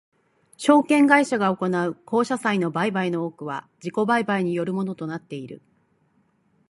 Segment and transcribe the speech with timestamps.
[0.57, 5.61] 証券会社が行う公社債の売買の多くは自己売買によるものとなっている。